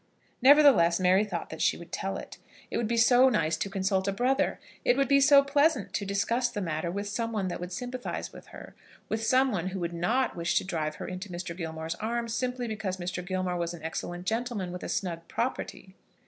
Nevertheless 0.41 0.99
Mary 0.99 1.23
thought 1.23 1.51
that 1.51 1.61
she 1.61 1.77
would 1.77 1.91
tell 1.91 2.17
it. 2.17 2.39
It 2.71 2.77
would 2.77 2.87
be 2.87 2.97
so 2.97 3.29
nice 3.29 3.55
to 3.57 3.69
consult 3.69 4.07
a 4.07 4.11
brother! 4.11 4.59
It 4.83 4.97
would 4.97 5.07
be 5.07 5.21
so 5.21 5.43
pleasant 5.43 5.93
to 5.93 6.07
discuss 6.07 6.49
the 6.49 6.59
matter 6.59 6.89
with 6.89 7.07
some 7.07 7.31
one 7.31 7.49
that 7.49 7.59
would 7.59 7.71
sympathise 7.71 8.33
with 8.33 8.47
her, 8.47 8.73
with 9.09 9.23
some 9.23 9.51
one 9.51 9.67
who 9.67 9.79
would 9.79 9.93
not 9.93 10.35
wish 10.35 10.55
to 10.55 10.63
drive 10.63 10.95
her 10.95 11.07
into 11.07 11.29
Mr. 11.29 11.55
Gilmore's 11.55 11.93
arms 11.99 12.33
simply 12.33 12.67
because 12.67 12.97
Mr. 12.97 13.23
Gilmore 13.23 13.57
was 13.57 13.75
an 13.75 13.83
excellent 13.83 14.25
gentleman, 14.25 14.71
with 14.71 14.81
a 14.81 14.89
snug 14.89 15.27
property! 15.27 15.93